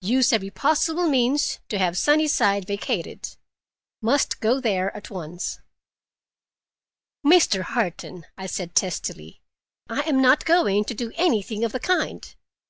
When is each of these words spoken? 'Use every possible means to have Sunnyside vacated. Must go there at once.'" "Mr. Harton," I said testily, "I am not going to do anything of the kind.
'Use 0.00 0.32
every 0.32 0.48
possible 0.48 1.06
means 1.10 1.60
to 1.68 1.76
have 1.78 1.98
Sunnyside 1.98 2.66
vacated. 2.66 3.36
Must 4.00 4.40
go 4.40 4.58
there 4.58 4.96
at 4.96 5.10
once.'" 5.10 5.60
"Mr. 7.22 7.60
Harton," 7.60 8.24
I 8.38 8.46
said 8.46 8.74
testily, 8.74 9.42
"I 9.90 10.00
am 10.08 10.22
not 10.22 10.46
going 10.46 10.86
to 10.86 10.94
do 10.94 11.12
anything 11.16 11.64
of 11.64 11.72
the 11.72 11.80
kind. 11.80 12.34